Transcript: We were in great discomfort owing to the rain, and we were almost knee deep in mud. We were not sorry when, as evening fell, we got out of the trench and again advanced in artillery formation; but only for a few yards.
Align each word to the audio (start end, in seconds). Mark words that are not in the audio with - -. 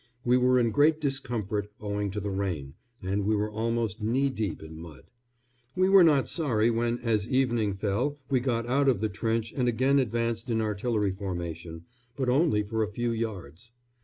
We 0.25 0.35
were 0.35 0.57
in 0.57 0.71
great 0.71 0.99
discomfort 0.99 1.71
owing 1.79 2.09
to 2.09 2.19
the 2.19 2.31
rain, 2.31 2.73
and 3.03 3.23
we 3.23 3.35
were 3.35 3.51
almost 3.51 4.01
knee 4.01 4.31
deep 4.31 4.63
in 4.63 4.79
mud. 4.81 5.03
We 5.75 5.89
were 5.89 6.03
not 6.03 6.27
sorry 6.27 6.71
when, 6.71 6.97
as 7.03 7.27
evening 7.29 7.75
fell, 7.75 8.17
we 8.27 8.39
got 8.39 8.65
out 8.65 8.89
of 8.89 8.99
the 8.99 9.09
trench 9.09 9.53
and 9.55 9.67
again 9.67 9.99
advanced 9.99 10.49
in 10.49 10.59
artillery 10.59 11.11
formation; 11.11 11.85
but 12.17 12.29
only 12.29 12.63
for 12.63 12.81
a 12.81 12.91
few 12.91 13.11
yards. 13.11 13.73